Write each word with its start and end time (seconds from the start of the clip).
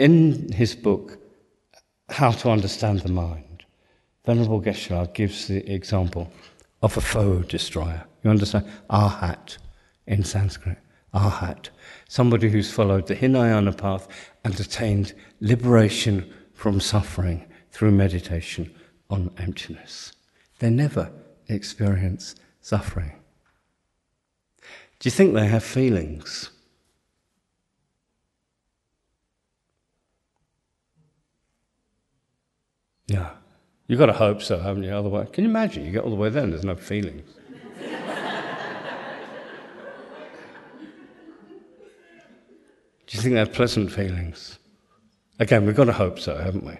in 0.00 0.50
his 0.50 0.74
book, 0.74 1.18
How 2.08 2.30
to 2.30 2.50
Understand 2.50 3.00
the 3.00 3.10
Mind, 3.10 3.64
Venerable 4.24 4.62
Geshe-la 4.62 5.04
gives 5.06 5.46
the 5.46 5.70
example 5.70 6.32
of 6.82 6.96
a 6.96 7.02
foe 7.02 7.42
destroyer. 7.42 8.04
You 8.24 8.30
understand? 8.30 8.66
Arhat 8.88 9.58
in 10.06 10.24
Sanskrit. 10.24 10.78
Arhat. 11.12 11.68
Somebody 12.08 12.48
who's 12.48 12.70
followed 12.70 13.08
the 13.08 13.14
Hinayana 13.14 13.72
path 13.74 14.08
and 14.42 14.58
attained 14.58 15.12
liberation 15.40 16.32
from 16.54 16.80
suffering 16.80 17.44
through 17.70 17.90
meditation 17.90 18.74
on 19.10 19.30
emptiness. 19.36 20.12
They 20.60 20.70
never 20.70 21.12
experience 21.48 22.36
suffering. 22.62 23.12
Do 24.98 25.08
you 25.08 25.10
think 25.10 25.34
they 25.34 25.48
have 25.48 25.64
feelings? 25.64 26.50
Yeah. 33.10 33.30
You've 33.88 33.98
got 33.98 34.06
to 34.06 34.12
hope 34.12 34.40
so, 34.40 34.60
haven't 34.60 34.84
you? 34.84 34.92
Otherwise, 34.92 35.30
can 35.32 35.42
you 35.42 35.50
imagine? 35.50 35.84
You 35.84 35.90
get 35.90 36.04
all 36.04 36.10
the 36.10 36.16
way 36.16 36.28
there 36.28 36.44
and 36.44 36.52
there's 36.52 36.62
no 36.62 36.76
feelings. 36.76 37.28
Do 43.06 43.16
you 43.16 43.20
think 43.20 43.32
they 43.32 43.40
have 43.40 43.52
pleasant 43.52 43.90
feelings? 43.90 44.60
Again, 45.40 45.66
we've 45.66 45.74
got 45.74 45.86
to 45.86 45.92
hope 45.92 46.20
so, 46.20 46.36
haven't 46.36 46.64
we? 46.64 46.78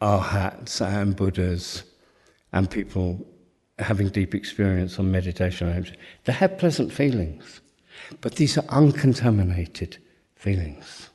Arhats 0.00 0.80
and 0.80 1.16
Buddhas 1.16 1.82
and 2.52 2.70
people 2.70 3.26
having 3.80 4.08
deep 4.10 4.36
experience 4.36 5.00
on 5.00 5.10
meditation, 5.10 5.84
they 6.26 6.32
have 6.32 6.58
pleasant 6.58 6.92
feelings, 6.92 7.60
but 8.20 8.36
these 8.36 8.56
are 8.56 8.64
uncontaminated 8.68 9.98
feelings. 10.36 11.10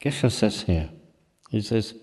Geshe 0.00 0.30
says 0.30 0.62
here, 0.62 0.90
he 1.50 1.60
says, 1.60 1.94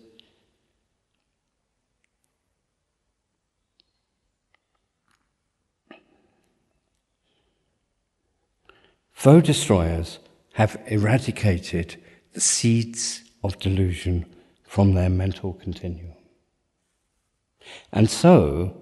Foe 9.12 9.42
destroyers 9.42 10.20
have 10.54 10.80
eradicated 10.88 12.02
the 12.34 12.42
seeds 12.42 13.24
of 13.44 13.58
delusion 13.60 14.26
from 14.64 14.94
their 14.94 15.10
mental 15.10 15.54
continuum. 15.54 16.14
And 17.92 18.10
so, 18.10 18.82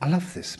I 0.00 0.08
love 0.08 0.34
this 0.34 0.56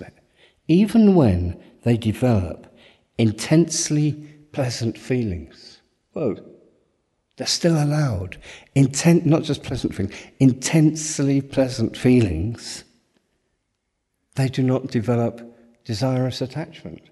even 0.69 1.14
when 1.14 1.60
they 1.83 1.97
develop 1.97 2.72
intensely 3.19 4.12
pleasant 4.53 4.98
feelings, 4.98 5.81
whoa, 6.12 6.36
they're 7.36 7.46
still 7.46 7.82
allowed. 7.82 8.38
Intent, 8.74 9.26
not 9.26 9.42
just 9.42 9.62
pleasant 9.62 9.94
feelings, 9.94 10.14
intensely 10.38 11.40
pleasant 11.40 11.96
feelings, 11.96 12.84
they 14.36 14.48
do 14.48 14.62
not 14.62 14.88
develop 14.88 15.40
desirous 15.84 16.40
attachment. 16.40 17.02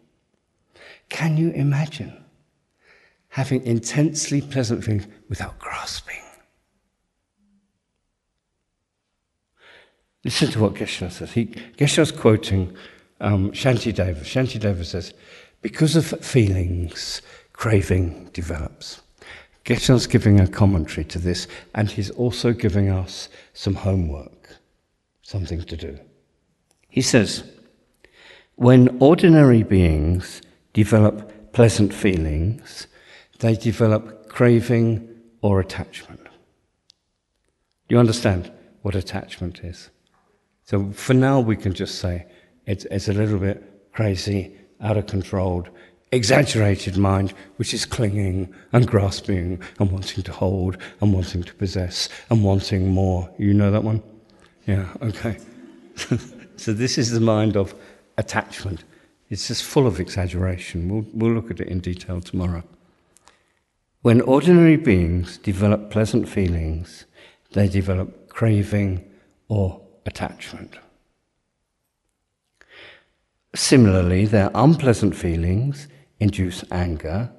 Can 1.08 1.36
you 1.36 1.50
imagine 1.50 2.24
having 3.28 3.64
intensely 3.66 4.40
pleasant 4.40 4.84
feelings 4.84 5.06
without 5.28 5.58
grasping? 5.58 6.16
Listen 10.24 10.50
to 10.52 10.60
what 10.60 10.74
Geshe 10.74 11.10
says. 11.10 11.32
He, 11.32 11.46
Geshe's 11.76 12.10
quoting 12.10 12.74
um, 13.20 13.52
Shantideva 13.52 14.84
says, 14.84 15.12
because 15.60 15.96
of 15.96 16.06
feelings, 16.24 17.20
craving 17.52 18.30
develops. 18.32 19.00
Geshe's 19.64 20.06
giving 20.06 20.40
a 20.40 20.46
commentary 20.46 21.04
to 21.06 21.18
this, 21.18 21.46
and 21.74 21.90
he's 21.90 22.10
also 22.10 22.52
giving 22.52 22.90
us 22.90 23.28
some 23.54 23.74
homework, 23.74 24.48
something 25.22 25.62
to 25.62 25.76
do. 25.76 25.98
He 26.88 27.00
says, 27.00 27.44
when 28.56 28.98
ordinary 29.00 29.62
beings 29.62 30.42
develop 30.74 31.52
pleasant 31.52 31.92
feelings, 31.92 32.86
they 33.40 33.56
develop 33.56 34.28
craving 34.28 35.08
or 35.40 35.60
attachment. 35.60 36.20
Do 37.88 37.94
you 37.94 37.98
understand 37.98 38.52
what 38.82 38.94
attachment 38.94 39.60
is? 39.64 39.90
So 40.64 40.92
for 40.92 41.14
now, 41.14 41.40
we 41.40 41.56
can 41.56 41.74
just 41.74 41.98
say 41.98 42.26
it's, 42.66 42.84
it's 42.86 43.08
a 43.08 43.12
little 43.12 43.38
bit 43.38 43.90
crazy, 43.92 44.56
out 44.80 44.96
of 44.96 45.06
control, 45.06 45.66
exaggerated 46.14 46.96
mind, 46.96 47.34
which 47.56 47.74
is 47.74 47.84
clinging 47.84 48.54
and 48.72 48.86
grasping 48.86 49.60
and 49.78 49.90
wanting 49.90 50.22
to 50.22 50.32
hold 50.32 50.78
and 51.00 51.12
wanting 51.12 51.42
to 51.42 51.54
possess 51.54 52.08
and 52.30 52.44
wanting 52.44 52.88
more. 52.88 53.28
You 53.38 53.54
know 53.54 53.70
that 53.70 53.84
one? 53.84 54.02
Yeah, 54.66 54.86
okay. 55.02 55.38
so 56.56 56.72
this 56.72 56.98
is 56.98 57.10
the 57.10 57.20
mind 57.20 57.56
of 57.56 57.74
attachment. 58.16 58.84
It's 59.30 59.48
just 59.48 59.64
full 59.64 59.86
of 59.86 60.00
exaggeration. 60.00 60.88
We'll, 60.88 61.06
we'll 61.12 61.34
look 61.34 61.50
at 61.50 61.60
it 61.60 61.68
in 61.68 61.80
detail 61.80 62.20
tomorrow. 62.20 62.62
When 64.02 64.20
ordinary 64.20 64.76
beings 64.76 65.38
develop 65.38 65.90
pleasant 65.90 66.28
feelings, 66.28 67.06
they 67.52 67.68
develop 67.68 68.28
craving 68.28 69.02
or 69.48 69.80
attachment. 70.04 70.76
Similarly, 73.54 74.26
their 74.26 74.50
unpleasant 74.54 75.16
feelings 75.16 75.88
induce 76.20 76.64
anger, 76.70 77.30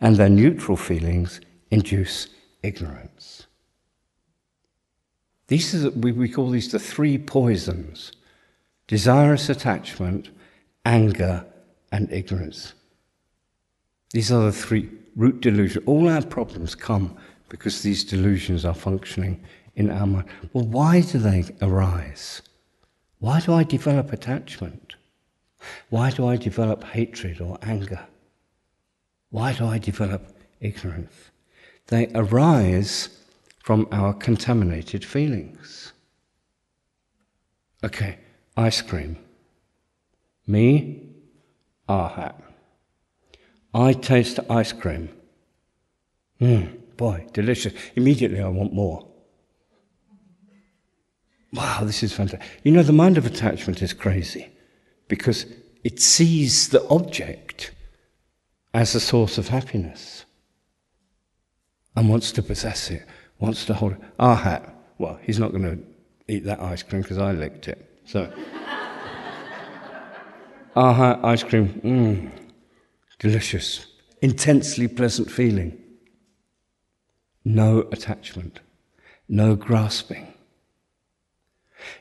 and 0.00 0.16
their 0.16 0.28
neutral 0.28 0.76
feelings 0.76 1.40
induce 1.70 2.28
ignorance. 2.62 3.46
These 5.48 5.84
are, 5.84 5.90
we, 5.90 6.12
we 6.12 6.28
call 6.28 6.50
these 6.50 6.70
the 6.70 6.78
three 6.78 7.18
poisons 7.18 8.12
desirous 8.86 9.50
attachment, 9.50 10.30
anger, 10.86 11.44
and 11.92 12.10
ignorance. 12.10 12.72
These 14.12 14.32
are 14.32 14.44
the 14.44 14.52
three 14.52 14.88
root 15.14 15.42
delusions. 15.42 15.84
All 15.86 16.08
our 16.08 16.22
problems 16.22 16.74
come 16.74 17.16
because 17.50 17.82
these 17.82 18.04
delusions 18.04 18.64
are 18.64 18.74
functioning 18.74 19.42
in 19.76 19.90
our 19.90 20.06
mind. 20.06 20.28
Well, 20.52 20.66
why 20.66 21.02
do 21.02 21.18
they 21.18 21.44
arise? 21.60 22.40
Why 23.18 23.40
do 23.40 23.52
I 23.52 23.64
develop 23.64 24.12
attachment? 24.12 24.94
Why 25.90 26.10
do 26.10 26.26
I 26.26 26.36
develop 26.36 26.84
hatred 26.84 27.40
or 27.40 27.58
anger? 27.62 28.06
Why 29.30 29.52
do 29.52 29.66
I 29.66 29.78
develop 29.78 30.36
ignorance? 30.60 31.14
They 31.86 32.10
arise 32.14 33.08
from 33.62 33.88
our 33.90 34.12
contaminated 34.12 35.04
feelings. 35.04 35.92
Okay, 37.82 38.18
ice 38.56 38.82
cream. 38.82 39.18
Me, 40.46 41.02
Arhat. 41.88 42.34
I 43.72 43.92
taste 43.92 44.40
ice 44.50 44.72
cream. 44.72 45.10
Mmm, 46.40 46.96
boy, 46.96 47.26
delicious. 47.32 47.72
Immediately 47.94 48.40
I 48.40 48.48
want 48.48 48.72
more. 48.72 49.06
Wow, 51.52 51.80
this 51.82 52.02
is 52.02 52.12
fantastic. 52.12 52.46
You 52.62 52.72
know, 52.72 52.82
the 52.82 52.92
mind 52.92 53.16
of 53.16 53.24
attachment 53.26 53.80
is 53.82 53.92
crazy 53.92 54.48
because 55.08 55.46
it 55.88 55.98
sees 55.98 56.68
the 56.68 56.86
object 56.88 57.70
as 58.74 58.94
a 58.94 59.00
source 59.00 59.38
of 59.38 59.48
happiness 59.48 60.26
and 61.96 62.10
wants 62.10 62.30
to 62.30 62.42
possess 62.42 62.90
it, 62.90 63.06
wants 63.38 63.64
to 63.64 63.72
hold 63.72 63.92
it. 63.92 63.98
Ah, 64.20 64.36
Arhat, 64.36 64.70
well, 64.98 65.18
he's 65.22 65.38
not 65.38 65.50
going 65.50 65.62
to 65.62 65.78
eat 66.30 66.44
that 66.44 66.60
ice 66.60 66.82
cream 66.82 67.00
because 67.00 67.16
I 67.16 67.32
licked 67.32 67.68
it. 67.68 67.78
So, 68.04 68.30
ah, 70.76 70.92
Arhat 70.94 71.24
ice 71.24 71.42
cream, 71.42 71.80
mmm, 71.82 72.30
delicious, 73.18 73.86
intensely 74.20 74.88
pleasant 74.88 75.30
feeling. 75.30 75.82
No 77.46 77.88
attachment, 77.92 78.60
no 79.26 79.56
grasping. 79.56 80.34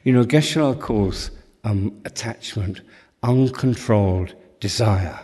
You 0.03 0.11
know, 0.11 0.25
Geshe-la 0.25 0.73
calls 0.73 1.31
um, 1.63 2.01
attachment 2.03 2.81
uncontrolled 3.23 4.35
desire. 4.59 5.19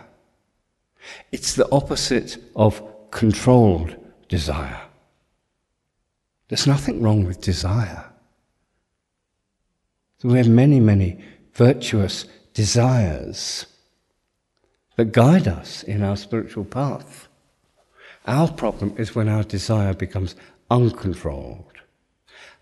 It's 1.32 1.54
the 1.54 1.70
opposite 1.70 2.38
of 2.56 2.82
controlled 3.10 3.96
desire. 4.28 4.80
There's 6.48 6.66
nothing 6.66 7.02
wrong 7.02 7.24
with 7.24 7.40
desire. 7.40 8.04
We 10.22 10.38
have 10.38 10.48
many, 10.48 10.80
many 10.80 11.18
virtuous 11.52 12.24
desires 12.54 13.66
that 14.96 15.12
guide 15.12 15.46
us 15.46 15.82
in 15.82 16.02
our 16.02 16.16
spiritual 16.16 16.64
path. 16.64 17.28
Our 18.26 18.50
problem 18.50 18.94
is 18.96 19.14
when 19.14 19.28
our 19.28 19.42
desire 19.42 19.92
becomes 19.92 20.34
uncontrolled 20.70 21.74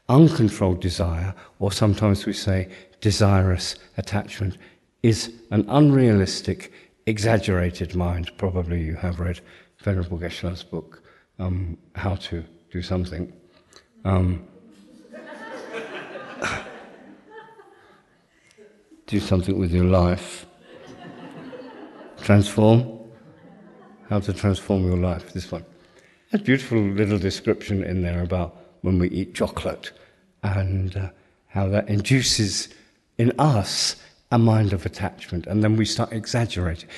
uncontrolled 0.08 0.80
desire, 0.80 1.34
or 1.58 1.72
sometimes 1.72 2.26
we 2.26 2.32
say 2.32 2.68
desirous 3.00 3.76
attachment, 3.96 4.58
is 5.02 5.32
an 5.50 5.64
unrealistic, 5.68 6.72
exaggerated 7.06 7.94
mind. 7.94 8.30
Probably 8.38 8.82
you 8.82 8.94
have 8.96 9.20
read 9.20 9.40
Venerable 9.78 10.18
Geshe-la's 10.18 10.62
book, 10.62 11.02
um, 11.38 11.76
How 11.94 12.14
to 12.16 12.44
Do 12.70 12.82
Something. 12.82 13.32
Um, 14.04 14.46
do 19.06 19.20
something 19.20 19.58
with 19.58 19.72
your 19.72 19.84
life. 19.84 20.46
Transform. 22.22 23.00
How 24.08 24.20
to 24.20 24.32
transform 24.32 24.86
your 24.86 24.98
life. 24.98 25.32
This 25.32 25.50
one. 25.50 25.64
A 26.32 26.38
beautiful 26.38 26.78
little 26.78 27.18
description 27.18 27.82
in 27.82 28.02
there 28.02 28.22
about 28.22 28.56
when 28.82 28.98
we 28.98 29.08
eat 29.10 29.34
chocolate 29.34 29.92
and 30.42 30.96
uh, 30.96 31.10
how 31.48 31.68
that 31.68 31.88
induces 31.88 32.68
in 33.18 33.32
us 33.38 33.96
a 34.32 34.38
mind 34.38 34.72
of 34.72 34.86
attachment, 34.86 35.46
and 35.46 35.62
then 35.62 35.76
we 35.76 35.84
start 35.84 36.10
exaggerating. 36.10 36.88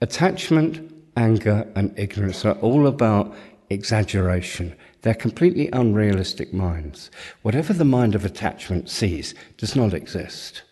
Attachment, 0.00 0.92
anger, 1.16 1.66
and 1.76 1.96
ignorance 1.96 2.44
are 2.44 2.56
all 2.56 2.88
about 2.88 3.34
exaggeration. 3.70 4.74
They're 5.02 5.14
completely 5.14 5.70
unrealistic 5.72 6.52
minds. 6.52 7.12
Whatever 7.42 7.72
the 7.72 7.84
mind 7.84 8.16
of 8.16 8.24
attachment 8.24 8.90
sees 8.90 9.34
does 9.56 9.76
not 9.76 9.94
exist. 9.94 10.62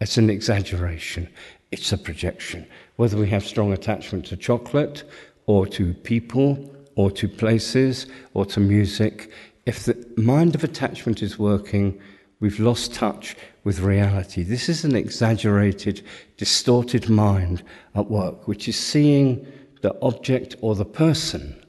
It's 0.00 0.16
an 0.16 0.30
exaggeration, 0.30 1.28
it's 1.70 1.92
a 1.92 1.98
projection. 1.98 2.66
Whether 2.96 3.18
we 3.18 3.28
have 3.28 3.44
strong 3.44 3.72
attachment 3.72 4.24
to 4.26 4.36
chocolate, 4.36 5.04
or 5.46 5.66
to 5.66 5.92
people, 5.92 6.74
or 6.96 7.10
to 7.10 7.28
places, 7.28 8.06
or 8.32 8.46
to 8.46 8.60
music, 8.60 9.30
if 9.66 9.84
the 9.84 10.06
mind 10.16 10.54
of 10.54 10.64
attachment 10.64 11.22
is 11.22 11.38
working, 11.38 12.00
we've 12.40 12.60
lost 12.60 12.94
touch 12.94 13.36
with 13.64 13.80
reality. 13.80 14.42
This 14.42 14.68
is 14.68 14.84
an 14.84 14.94
exaggerated, 14.94 16.02
distorted 16.36 17.08
mind 17.08 17.62
at 17.94 18.10
work, 18.10 18.46
which 18.46 18.68
is 18.68 18.78
seeing 18.78 19.46
the 19.80 19.98
object 20.02 20.54
or 20.60 20.74
the 20.74 20.84
person 20.84 21.62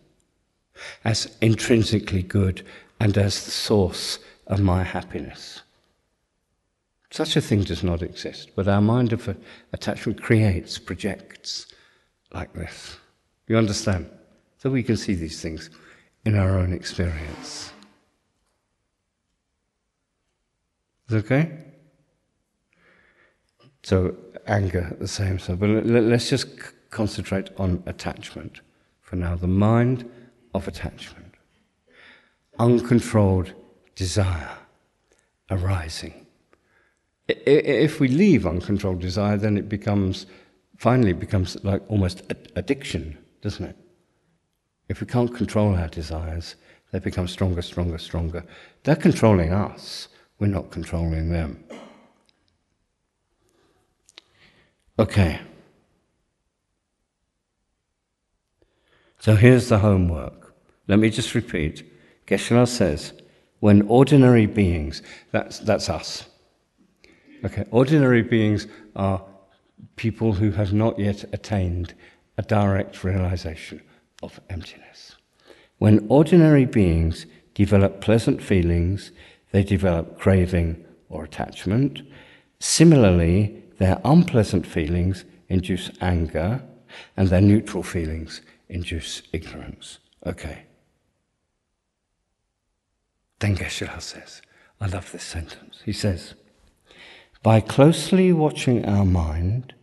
as 1.06 1.36
intrinsically 1.42 2.21
good 2.21 2.65
and 3.00 3.18
as 3.18 3.45
the 3.45 3.51
source 3.51 4.19
of 4.47 4.59
my 4.59 4.83
happiness. 4.83 5.62
Such 7.12 7.38
a 7.38 7.42
thing 7.42 7.63
does 7.63 7.83
not 7.83 8.01
exist, 8.01 8.51
but 8.56 8.68
our 8.68 8.81
mind 8.81 9.13
of 9.13 9.38
attachment 9.71 10.21
creates, 10.21 10.77
projects 10.77 11.68
like 12.33 12.51
this. 12.53 12.97
You 13.47 13.57
understand? 13.57 14.09
So 14.57 14.69
we 14.69 14.83
can 14.83 14.97
see 14.97 15.15
these 15.15 15.42
things 15.42 15.69
in 16.25 16.36
our 16.36 16.57
own 16.57 16.74
experience. 16.74 17.71
Is 21.07 21.15
okay? 21.15 21.65
So 23.85 24.15
anger, 24.47 24.97
the 24.99 25.07
same. 25.07 25.37
So, 25.37 25.55
but 25.55 25.69
let's 25.85 26.27
just 26.27 26.47
concentrate 26.89 27.51
on 27.59 27.83
attachment 27.85 28.61
for 29.01 29.15
now. 29.15 29.35
The 29.35 29.45
mind 29.45 30.09
of 30.55 30.67
attachment, 30.67 31.35
uncontrolled 32.57 33.53
desire 33.93 34.57
arising. 35.51 36.25
If 37.27 37.99
we 37.99 38.07
leave 38.07 38.47
uncontrolled 38.47 39.01
desire, 39.01 39.37
then 39.37 39.55
it 39.55 39.69
becomes 39.69 40.25
finally 40.77 41.13
becomes 41.13 41.55
like 41.63 41.83
almost 41.87 42.23
addiction, 42.55 43.15
doesn't 43.41 43.65
it? 43.65 43.77
If 44.89 44.99
we 44.99 45.05
can't 45.05 45.33
control 45.33 45.75
our 45.75 45.89
desires, 45.89 46.55
they 46.91 46.97
become 46.97 47.27
stronger, 47.27 47.61
stronger, 47.61 47.99
stronger. 47.99 48.43
They're 48.83 48.95
controlling 48.95 49.53
us. 49.53 50.07
We're 50.39 50.47
not 50.47 50.71
controlling 50.71 51.29
them. 51.29 51.63
Okay. 54.97 55.42
So 59.19 59.36
here's 59.36 59.69
the 59.69 59.80
homework. 59.80 60.53
Let 60.88 61.00
me 61.00 61.09
just 61.09 61.36
repeat. 61.36 61.83
Geshe-la 62.27 62.65
says, 62.65 63.13
when 63.59 63.81
ordinary 63.83 64.45
beings, 64.45 65.01
that's, 65.31 65.59
that's 65.59 65.89
us. 65.89 66.27
Okay, 67.44 67.65
ordinary 67.71 68.21
beings 68.21 68.68
are 68.95 69.24
people 69.95 70.33
who 70.33 70.51
have 70.51 70.74
not 70.74 70.97
yet 71.00 71.25
attained 71.33 71.94
a 72.38 72.42
direct 72.42 73.03
realization 73.03 73.81
of 74.24 74.39
emptiness. 74.50 75.15
When 75.77 76.06
ordinary 76.09 76.65
beings 76.65 77.25
develop 77.53 78.01
pleasant 78.01 78.42
feelings, 78.42 79.12
they 79.51 79.63
develop 79.63 80.19
craving 80.19 80.86
or 81.09 81.24
attachment. 81.24 82.01
Similarly, 82.59 83.63
their 83.77 84.00
unpleasant 84.04 84.66
feelings 84.66 85.25
induce 85.50 85.92
anger, 86.01 86.63
and 87.18 87.27
their 87.30 87.42
neutral 87.42 87.83
feelings 87.83 88.42
induce 88.69 89.22
ignorance. 89.31 90.00
Okay. 90.25 90.63
Then 93.39 93.56
Geshe-la 93.56 94.00
says, 94.00 94.42
I 94.80 94.88
love 94.88 95.12
this 95.12 95.24
sentence. 95.24 95.81
He 95.86 95.94
says, 95.94 96.36
By 97.44 97.60
closely 97.60 98.31
watching 98.33 98.86
our 98.86 99.06
mind, 99.06 99.74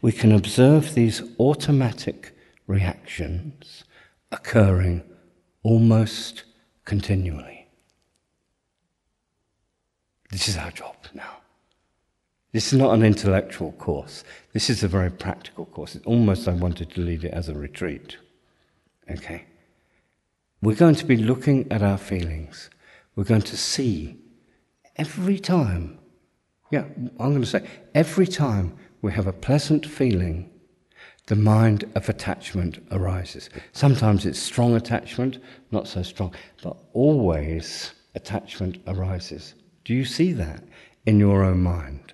we 0.00 0.12
can 0.12 0.32
observe 0.32 0.94
these 0.94 1.22
automatic 1.38 2.36
reactions 2.66 3.84
occurring 4.32 5.02
almost 5.62 6.44
continually. 6.84 7.68
This 10.30 10.48
is 10.48 10.56
our 10.56 10.70
job 10.70 10.96
now. 11.14 11.43
This 12.54 12.72
is 12.72 12.78
not 12.78 12.94
an 12.94 13.02
intellectual 13.02 13.72
course. 13.72 14.22
This 14.52 14.70
is 14.70 14.84
a 14.84 14.88
very 14.88 15.10
practical 15.10 15.66
course. 15.66 15.96
It's 15.96 16.06
almost 16.06 16.46
I 16.46 16.52
wanted 16.52 16.92
to 16.92 17.00
lead 17.00 17.24
it 17.24 17.32
as 17.32 17.48
a 17.48 17.54
retreat. 17.54 18.16
Okay? 19.10 19.46
We're 20.62 20.76
going 20.76 20.94
to 20.94 21.04
be 21.04 21.16
looking 21.16 21.66
at 21.72 21.82
our 21.82 21.98
feelings. 21.98 22.70
We're 23.16 23.24
going 23.24 23.42
to 23.42 23.56
see 23.56 24.18
every 24.94 25.36
time, 25.40 25.98
yeah, 26.70 26.84
I'm 27.18 27.30
going 27.30 27.40
to 27.40 27.46
say, 27.46 27.66
every 27.92 28.28
time 28.28 28.76
we 29.02 29.10
have 29.14 29.26
a 29.26 29.32
pleasant 29.32 29.84
feeling, 29.84 30.48
the 31.26 31.34
mind 31.34 31.90
of 31.96 32.08
attachment 32.08 32.78
arises. 32.92 33.50
Sometimes 33.72 34.26
it's 34.26 34.38
strong 34.38 34.76
attachment, 34.76 35.38
not 35.72 35.88
so 35.88 36.04
strong, 36.04 36.32
but 36.62 36.76
always 36.92 37.94
attachment 38.14 38.78
arises. 38.86 39.56
Do 39.84 39.92
you 39.92 40.04
see 40.04 40.32
that 40.34 40.62
in 41.04 41.18
your 41.18 41.42
own 41.42 41.60
mind? 41.60 42.13